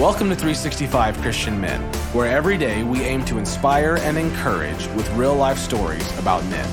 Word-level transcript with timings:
Welcome 0.00 0.30
to 0.30 0.34
365 0.34 1.18
Christian 1.18 1.60
Men, 1.60 1.78
where 2.14 2.26
every 2.26 2.56
day 2.56 2.82
we 2.84 3.02
aim 3.02 3.22
to 3.26 3.36
inspire 3.36 3.96
and 3.96 4.16
encourage 4.16 4.86
with 4.94 5.06
real 5.10 5.34
life 5.34 5.58
stories 5.58 6.18
about 6.18 6.42
men. 6.46 6.66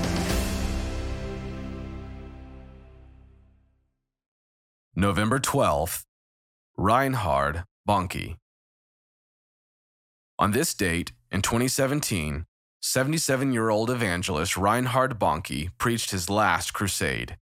November 4.96 5.40
12th, 5.40 6.04
Reinhard 6.78 7.66
Bonnke. 7.86 8.38
On 10.40 10.52
this 10.52 10.74
date, 10.74 11.12
in 11.30 11.42
2017, 11.42 12.46
77 12.82 13.52
year 13.52 13.70
old 13.70 13.90
evangelist 13.90 14.56
Reinhard 14.56 15.20
Bonnke 15.20 15.72
preached 15.78 16.12
his 16.12 16.30
last 16.30 16.74
crusade. 16.74 17.36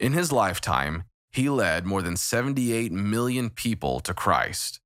In 0.00 0.12
his 0.12 0.32
lifetime, 0.32 1.04
he 1.30 1.48
led 1.48 1.86
more 1.86 2.02
than 2.02 2.16
78 2.16 2.90
million 2.90 3.48
people 3.48 4.00
to 4.00 4.12
Christ. 4.12 4.80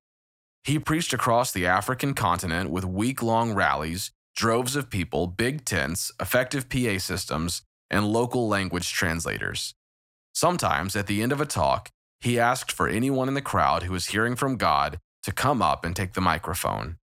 He 0.65 0.79
preached 0.79 1.13
across 1.13 1.51
the 1.51 1.67
African 1.67 2.15
continent 2.15 2.71
with 2.71 2.83
week 2.83 3.21
long 3.21 3.53
rallies, 3.53 4.09
droves 4.35 4.75
of 4.75 4.89
people, 4.89 5.27
big 5.27 5.63
tents, 5.63 6.11
effective 6.19 6.69
PA 6.69 6.97
systems, 6.97 7.61
and 7.91 8.07
local 8.07 8.47
language 8.47 8.91
translators. 8.91 9.75
Sometimes, 10.33 10.95
at 10.95 11.05
the 11.05 11.21
end 11.21 11.31
of 11.31 11.39
a 11.39 11.45
talk, 11.45 11.91
he 12.19 12.39
asked 12.39 12.71
for 12.71 12.87
anyone 12.87 13.27
in 13.27 13.35
the 13.35 13.43
crowd 13.43 13.83
who 13.83 13.93
was 13.93 14.07
hearing 14.07 14.35
from 14.35 14.57
God 14.57 14.97
to 15.21 15.31
come 15.31 15.61
up 15.61 15.85
and 15.85 15.95
take 15.95 16.13
the 16.13 16.21
microphone. 16.21 16.97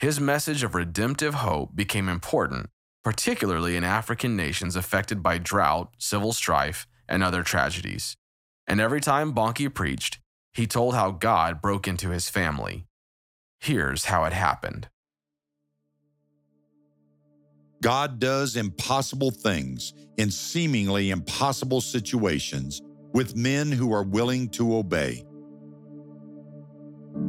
His 0.00 0.20
message 0.20 0.64
of 0.64 0.74
redemptive 0.74 1.34
hope 1.34 1.76
became 1.76 2.08
important, 2.08 2.70
particularly 3.04 3.76
in 3.76 3.84
African 3.84 4.34
nations 4.34 4.74
affected 4.74 5.22
by 5.22 5.38
drought, 5.38 5.94
civil 5.98 6.32
strife, 6.32 6.88
and 7.08 7.22
other 7.22 7.44
tragedies. 7.44 8.16
And 8.66 8.80
every 8.80 9.00
time 9.00 9.32
Bonnke 9.32 9.72
preached, 9.72 10.18
he 10.52 10.66
told 10.66 10.94
how 10.94 11.10
God 11.10 11.60
broke 11.62 11.86
into 11.86 12.10
his 12.10 12.28
family. 12.28 12.86
Here's 13.58 14.06
how 14.06 14.24
it 14.24 14.32
happened 14.32 14.88
God 17.82 18.18
does 18.18 18.56
impossible 18.56 19.30
things 19.30 19.94
in 20.18 20.30
seemingly 20.30 21.10
impossible 21.10 21.80
situations 21.80 22.82
with 23.12 23.36
men 23.36 23.72
who 23.72 23.92
are 23.92 24.02
willing 24.02 24.48
to 24.50 24.76
obey. 24.76 25.24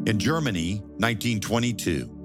In 0.06 0.20
Germany, 0.20 0.82
1922, 0.98 2.18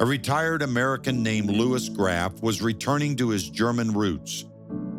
a 0.00 0.06
retired 0.06 0.62
American 0.62 1.22
named 1.22 1.50
Louis 1.50 1.88
Graf 1.88 2.40
was 2.42 2.62
returning 2.62 3.16
to 3.16 3.30
his 3.30 3.48
German 3.48 3.92
roots, 3.92 4.44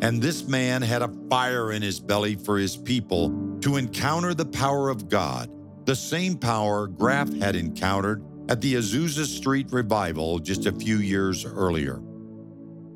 and 0.02 0.22
this 0.22 0.48
man 0.48 0.82
had 0.82 1.02
a 1.02 1.14
fire 1.30 1.72
in 1.72 1.82
his 1.82 2.00
belly 2.00 2.36
for 2.36 2.58
his 2.58 2.78
people 2.78 3.47
to 3.62 3.78
encounter 3.78 4.34
the 4.34 4.46
power 4.46 4.90
of 4.90 5.10
God, 5.10 5.50
the 5.86 5.96
same 5.96 6.38
power 6.38 6.88
Graf 6.88 7.32
had 7.34 7.56
encountered 7.56 8.24
at 8.50 8.62
the 8.62 8.76
Azusa 8.76 9.26
Street 9.26 9.68
revival 9.72 10.40
just 10.40 10.66
a 10.66 10.72
few 10.72 10.98
years 10.98 11.46
earlier. 11.46 12.02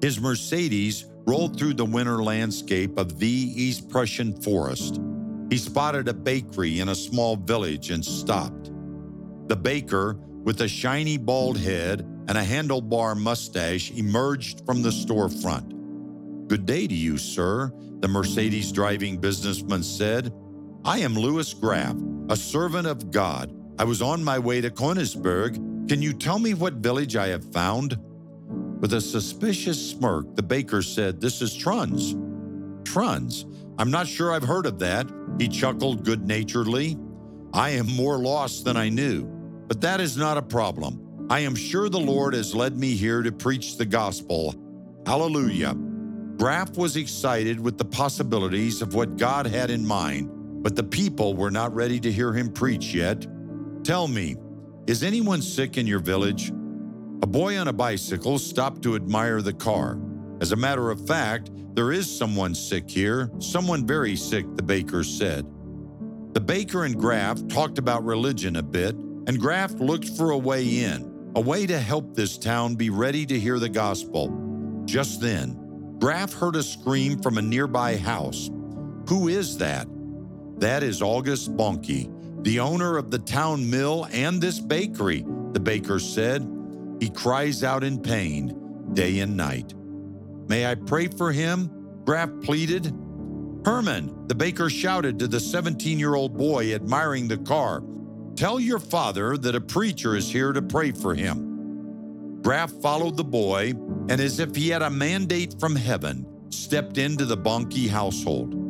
His 0.01 0.19
Mercedes 0.19 1.05
rolled 1.27 1.57
through 1.57 1.75
the 1.75 1.85
winter 1.85 2.23
landscape 2.23 2.97
of 2.97 3.19
the 3.19 3.27
East 3.27 3.89
Prussian 3.89 4.39
forest. 4.41 4.99
He 5.49 5.57
spotted 5.57 6.07
a 6.07 6.13
bakery 6.13 6.79
in 6.79 6.89
a 6.89 6.95
small 6.95 7.35
village 7.35 7.91
and 7.91 8.03
stopped. 8.03 8.71
The 9.47 9.55
baker, 9.55 10.17
with 10.43 10.61
a 10.61 10.67
shiny 10.67 11.17
bald 11.17 11.57
head 11.57 12.01
and 12.27 12.37
a 12.37 12.43
handlebar 12.43 13.17
mustache, 13.17 13.91
emerged 13.91 14.65
from 14.65 14.81
the 14.81 14.89
storefront. 14.89 16.47
Good 16.47 16.65
day 16.65 16.87
to 16.87 16.95
you, 16.95 17.17
sir, 17.17 17.71
the 17.99 18.07
Mercedes 18.07 18.71
driving 18.71 19.17
businessman 19.17 19.83
said. 19.83 20.33
I 20.83 20.97
am 20.97 21.13
Louis 21.13 21.53
Graf, 21.53 21.95
a 22.29 22.35
servant 22.35 22.87
of 22.87 23.11
God. 23.11 23.55
I 23.77 23.83
was 23.83 24.01
on 24.01 24.23
my 24.23 24.39
way 24.39 24.61
to 24.61 24.71
Königsberg. 24.71 25.87
Can 25.87 26.01
you 26.01 26.11
tell 26.11 26.39
me 26.39 26.55
what 26.55 26.73
village 26.73 27.15
I 27.15 27.27
have 27.27 27.45
found? 27.53 27.99
With 28.79 28.93
a 28.93 29.01
suspicious 29.01 29.91
smirk, 29.91 30.35
the 30.35 30.41
baker 30.41 30.81
said, 30.81 31.21
This 31.21 31.39
is 31.43 31.55
Trunz. 31.55 32.15
Trunz? 32.81 33.45
I'm 33.77 33.91
not 33.91 34.07
sure 34.07 34.33
I've 34.33 34.43
heard 34.43 34.65
of 34.65 34.79
that. 34.79 35.07
He 35.37 35.47
chuckled 35.47 36.03
good 36.03 36.27
naturedly. 36.27 36.97
I 37.53 37.69
am 37.71 37.85
more 37.85 38.17
lost 38.17 38.65
than 38.65 38.75
I 38.75 38.89
knew, 38.89 39.25
but 39.67 39.81
that 39.81 40.01
is 40.01 40.17
not 40.17 40.39
a 40.39 40.41
problem. 40.41 41.27
I 41.29 41.41
am 41.41 41.53
sure 41.53 41.89
the 41.89 41.99
Lord 41.99 42.33
has 42.33 42.55
led 42.55 42.75
me 42.75 42.95
here 42.95 43.21
to 43.21 43.31
preach 43.31 43.77
the 43.77 43.85
gospel. 43.85 44.55
Hallelujah. 45.05 45.75
Graf 46.37 46.75
was 46.75 46.95
excited 46.95 47.59
with 47.59 47.77
the 47.77 47.85
possibilities 47.85 48.81
of 48.81 48.95
what 48.95 49.17
God 49.17 49.45
had 49.45 49.69
in 49.69 49.85
mind 49.85 50.40
but 50.61 50.75
the 50.75 50.83
people 50.83 51.35
were 51.35 51.51
not 51.51 51.73
ready 51.73 51.99
to 51.99 52.11
hear 52.11 52.33
him 52.33 52.51
preach 52.51 52.93
yet. 52.93 53.25
Tell 53.83 54.07
me, 54.07 54.35
is 54.87 55.03
anyone 55.03 55.41
sick 55.41 55.77
in 55.77 55.87
your 55.87 55.99
village? 55.99 56.49
A 57.23 57.27
boy 57.27 57.57
on 57.57 57.67
a 57.67 57.73
bicycle 57.73 58.39
stopped 58.39 58.81
to 58.83 58.95
admire 58.95 59.41
the 59.41 59.53
car. 59.53 59.99
As 60.39 60.51
a 60.51 60.55
matter 60.55 60.89
of 60.89 61.05
fact, 61.07 61.51
there 61.75 61.91
is 61.91 62.09
someone 62.09 62.53
sick 62.53 62.89
here, 62.89 63.31
someone 63.39 63.85
very 63.85 64.15
sick, 64.15 64.45
the 64.55 64.63
baker 64.63 65.03
said. 65.03 65.45
The 66.33 66.41
baker 66.41 66.85
and 66.85 66.97
Graf 66.97 67.47
talked 67.47 67.77
about 67.77 68.03
religion 68.03 68.55
a 68.55 68.63
bit, 68.63 68.95
and 68.95 69.39
Graf 69.39 69.71
looked 69.73 70.09
for 70.09 70.31
a 70.31 70.37
way 70.37 70.83
in, 70.83 71.31
a 71.35 71.41
way 71.41 71.65
to 71.67 71.79
help 71.79 72.15
this 72.15 72.37
town 72.37 72.75
be 72.75 72.89
ready 72.89 73.25
to 73.25 73.39
hear 73.39 73.59
the 73.59 73.69
gospel. 73.69 74.31
Just 74.85 75.21
then, 75.21 75.97
Graf 75.99 76.33
heard 76.33 76.55
a 76.55 76.63
scream 76.63 77.19
from 77.19 77.37
a 77.37 77.41
nearby 77.41 77.97
house. 77.97 78.49
Who 79.07 79.27
is 79.27 79.57
that? 79.59 79.87
That 80.61 80.83
is 80.83 81.01
August 81.01 81.57
Bonnke, 81.57 82.43
the 82.43 82.59
owner 82.59 82.95
of 82.95 83.09
the 83.09 83.17
town 83.17 83.67
mill 83.67 84.07
and 84.11 84.39
this 84.39 84.59
bakery, 84.59 85.25
the 85.53 85.59
baker 85.59 85.97
said. 85.97 86.47
He 86.99 87.09
cries 87.09 87.63
out 87.63 87.83
in 87.83 87.99
pain 87.99 88.93
day 88.93 89.19
and 89.19 89.35
night. 89.35 89.73
May 90.47 90.67
I 90.67 90.75
pray 90.75 91.07
for 91.07 91.31
him? 91.31 91.71
Graf 92.05 92.29
pleaded. 92.43 92.93
Herman, 93.65 94.27
the 94.27 94.35
baker 94.35 94.69
shouted 94.69 95.17
to 95.17 95.27
the 95.27 95.39
17 95.39 95.97
year 95.97 96.13
old 96.13 96.37
boy 96.37 96.75
admiring 96.75 97.27
the 97.27 97.39
car, 97.39 97.81
Tell 98.35 98.59
your 98.59 98.79
father 98.79 99.37
that 99.37 99.55
a 99.55 99.61
preacher 99.61 100.15
is 100.15 100.31
here 100.31 100.53
to 100.53 100.61
pray 100.61 100.91
for 100.91 101.15
him. 101.15 102.39
Graf 102.43 102.71
followed 102.83 103.17
the 103.17 103.23
boy 103.23 103.73
and, 104.09 104.21
as 104.21 104.39
if 104.39 104.55
he 104.55 104.69
had 104.69 104.83
a 104.83 104.91
mandate 104.91 105.59
from 105.59 105.75
heaven, 105.75 106.23
stepped 106.51 106.99
into 106.99 107.25
the 107.25 107.37
Bonnke 107.37 107.89
household. 107.89 108.60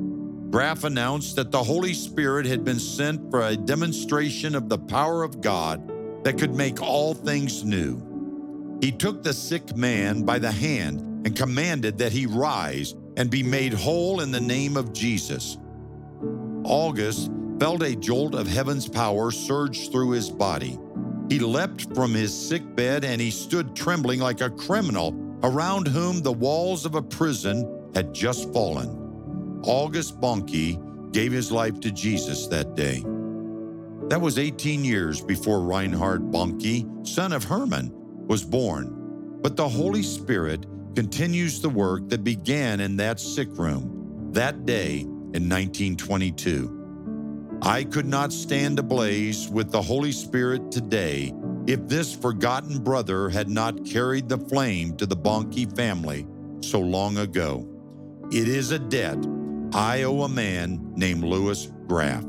Graf 0.52 0.84
announced 0.84 1.38
that 1.38 1.50
the 1.50 1.64
Holy 1.64 1.94
Spirit 1.94 2.46
had 2.46 2.66
been 2.66 2.78
sent 2.78 3.32
for 3.32 3.42
a 3.42 3.56
demonstration 3.56 4.54
of 4.54 4.68
the 4.68 4.78
power 4.78 5.24
of 5.24 5.40
God 5.40 5.90
that 6.26 6.38
could 6.38 6.54
make 6.54 6.82
all 6.82 7.14
things 7.14 7.64
new. 7.64 8.78
He 8.82 8.92
took 8.92 9.24
the 9.24 9.34
sick 9.34 9.78
man 9.78 10.24
by 10.24 10.40
the 10.40 10.52
hand 10.52 11.00
and 11.26 11.38
commanded 11.38 11.98
that 12.00 12.12
he 12.12 12.26
rise 12.26 12.96
and 13.16 13.30
be 13.30 13.44
made 13.44 13.74
whole 13.74 14.20
in 14.20 14.32
the 14.32 14.42
name 14.42 14.76
of 14.76 14.92
Jesus. 14.92 15.58
August 16.66 17.32
felt 17.58 17.82
a 17.82 17.96
jolt 17.96 18.36
of 18.36 18.46
heaven's 18.46 18.90
power 18.90 19.32
surge 19.32 19.90
through 19.90 20.12
his 20.12 20.30
body. 20.30 20.78
He 21.30 21.40
leapt 21.40 21.96
from 21.96 22.14
his 22.14 22.38
sick 22.38 22.76
bed 22.76 23.06
and 23.06 23.22
he 23.22 23.32
stood 23.32 23.74
trembling 23.74 24.20
like 24.20 24.42
a 24.42 24.50
criminal 24.50 25.16
around 25.44 25.88
whom 25.88 26.22
the 26.22 26.34
walls 26.34 26.86
of 26.86 26.96
a 26.96 27.02
prison 27.02 27.90
had 27.96 28.14
just 28.14 28.52
fallen. 28.52 29.01
August 29.64 30.20
Bonnke 30.20 31.12
gave 31.12 31.32
his 31.32 31.52
life 31.52 31.80
to 31.82 31.92
Jesus 31.92 32.48
that 32.48 32.76
day. 32.76 33.04
That 34.10 34.20
was 34.20 34.40
18 34.40 34.84
years 34.84 35.22
before 35.22 35.62
Reinhard 35.62 36.32
Bonnke, 36.32 37.08
son 37.08 37.32
of 37.32 37.44
Herman, 37.44 37.92
was 38.28 38.44
born. 38.44 39.40
But 39.42 39.56
the 39.56 39.70
Holy 39.70 40.04
Spirit 40.04 40.66
continues 40.96 41.62
the 41.62 41.70
work 41.70 42.10
that 42.10 42.24
began 42.24 42.80
in 42.80 42.98
that 42.98 43.20
sick 43.20 43.50
room 43.52 44.30
that 44.34 44.66
day 44.66 45.00
in 45.00 45.48
1922. 45.48 47.60
I 47.62 47.84
could 47.84 48.08
not 48.08 48.34
stand 48.34 48.80
ablaze 48.80 49.48
with 49.48 49.72
the 49.72 49.82
Holy 49.82 50.12
Spirit 50.12 50.72
today 50.72 51.34
if 51.68 51.88
this 51.88 52.16
forgotten 52.16 52.84
brother 52.84 53.30
had 53.30 53.50
not 53.50 53.86
carried 53.86 54.28
the 54.28 54.38
flame 54.38 54.98
to 54.98 55.06
the 55.06 55.16
Bonnke 55.16 55.76
family 55.76 56.26
so 56.62 56.80
long 56.80 57.20
ago. 57.20 57.68
It 58.32 58.48
is 58.48 58.72
a 58.72 58.80
debt 58.80 59.18
I 59.74 60.04
owe 60.04 60.24
a 60.24 60.30
man 60.30 60.92
named 60.98 61.24
Louis 61.24 61.72
Graf. 61.88 62.24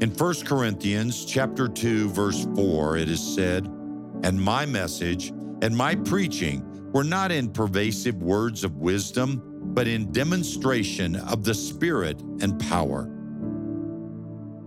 In 0.00 0.10
1 0.10 0.34
Corinthians 0.46 1.26
chapter 1.26 1.68
2 1.68 2.08
verse 2.08 2.46
4 2.54 2.96
it 2.96 3.10
is 3.10 3.20
said, 3.20 3.68
"And 4.22 4.40
my 4.40 4.64
message 4.64 5.34
and 5.60 5.76
my 5.76 5.96
preaching 5.96 6.64
were 6.94 7.04
not 7.04 7.30
in 7.30 7.50
pervasive 7.50 8.22
words 8.22 8.64
of 8.64 8.78
wisdom, 8.78 9.42
but 9.74 9.86
in 9.86 10.10
demonstration 10.12 11.16
of 11.16 11.44
the 11.44 11.52
Spirit 11.52 12.22
and 12.40 12.58
power." 12.60 13.10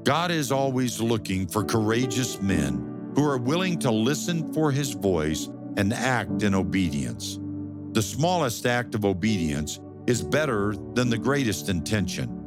God 0.04 0.30
is 0.30 0.52
always 0.52 1.02
looking 1.02 1.48
for 1.48 1.64
courageous 1.64 2.40
men 2.40 2.86
who 3.16 3.24
are 3.24 3.40
willing 3.40 3.80
to 3.80 3.90
listen 3.90 4.54
for 4.54 4.72
his 4.72 4.92
voice 4.92 5.50
and 5.78 5.92
act 5.92 6.44
in 6.44 6.54
obedience. 6.54 7.40
The 7.94 8.02
smallest 8.04 8.68
act 8.68 8.94
of 8.94 9.06
obedience 9.06 9.80
is 10.08 10.22
better 10.22 10.76
than 10.94 11.10
the 11.10 11.18
greatest 11.18 11.70
intention. 11.70 12.38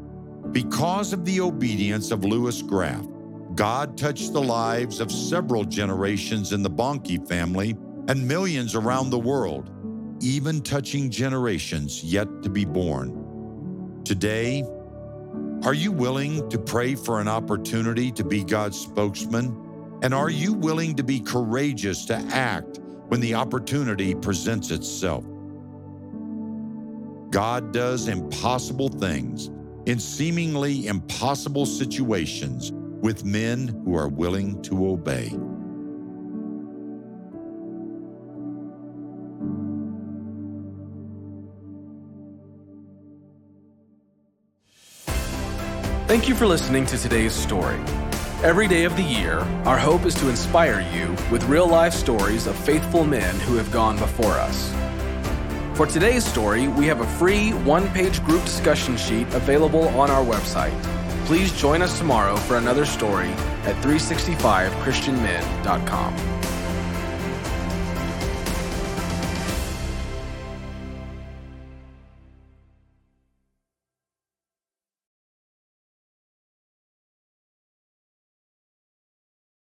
Because 0.52 1.12
of 1.12 1.24
the 1.24 1.40
obedience 1.40 2.10
of 2.10 2.24
Louis 2.24 2.62
Graf, 2.62 3.06
God 3.54 3.96
touched 3.96 4.32
the 4.32 4.42
lives 4.42 5.00
of 5.00 5.12
several 5.12 5.64
generations 5.64 6.52
in 6.52 6.62
the 6.62 6.70
Bonnke 6.70 7.26
family 7.28 7.76
and 8.08 8.26
millions 8.26 8.74
around 8.74 9.10
the 9.10 9.18
world, 9.18 9.70
even 10.20 10.60
touching 10.60 11.10
generations 11.10 12.02
yet 12.02 12.28
to 12.42 12.50
be 12.50 12.64
born. 12.64 14.02
Today, 14.04 14.64
are 15.64 15.74
you 15.74 15.92
willing 15.92 16.48
to 16.50 16.58
pray 16.58 16.94
for 16.94 17.20
an 17.20 17.28
opportunity 17.28 18.12
to 18.12 18.24
be 18.24 18.44
God's 18.44 18.78
spokesman? 18.78 19.60
And 20.02 20.12
are 20.12 20.30
you 20.30 20.52
willing 20.52 20.94
to 20.96 21.02
be 21.02 21.20
courageous 21.20 22.04
to 22.06 22.16
act 22.30 22.80
when 23.08 23.20
the 23.20 23.34
opportunity 23.34 24.14
presents 24.14 24.70
itself? 24.70 25.24
God 27.34 27.72
does 27.72 28.06
impossible 28.06 28.88
things 28.88 29.50
in 29.86 29.98
seemingly 29.98 30.86
impossible 30.86 31.66
situations 31.66 32.70
with 33.02 33.24
men 33.24 33.82
who 33.84 33.96
are 33.96 34.06
willing 34.06 34.62
to 34.62 34.86
obey. 34.86 35.30
Thank 46.06 46.28
you 46.28 46.36
for 46.36 46.46
listening 46.46 46.86
to 46.86 46.96
today's 46.96 47.32
story. 47.32 47.80
Every 48.44 48.68
day 48.68 48.84
of 48.84 48.94
the 48.94 49.02
year, 49.02 49.38
our 49.64 49.76
hope 49.76 50.06
is 50.06 50.14
to 50.20 50.28
inspire 50.28 50.88
you 50.94 51.10
with 51.32 51.42
real 51.48 51.66
life 51.66 51.94
stories 51.94 52.46
of 52.46 52.54
faithful 52.54 53.04
men 53.04 53.34
who 53.40 53.56
have 53.56 53.72
gone 53.72 53.98
before 53.98 54.34
us. 54.34 54.83
For 55.74 55.86
today's 55.86 56.24
story, 56.24 56.68
we 56.68 56.86
have 56.86 57.00
a 57.00 57.06
free 57.18 57.50
one 57.50 57.88
page 57.88 58.22
group 58.22 58.44
discussion 58.44 58.96
sheet 58.96 59.26
available 59.34 59.88
on 59.88 60.08
our 60.08 60.24
website. 60.24 60.80
Please 61.26 61.50
join 61.60 61.82
us 61.82 61.98
tomorrow 61.98 62.36
for 62.36 62.58
another 62.58 62.86
story 62.86 63.30
at 63.64 63.74
365christianmen.com. 63.82 66.43